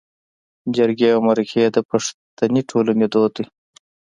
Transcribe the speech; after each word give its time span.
جرګې 0.75 1.09
او 1.15 1.19
مرکې 1.27 1.63
د 1.75 1.77
پښتني 1.89 2.61
ټولنې 2.69 3.05
دود 3.13 3.31
دی 3.37 3.45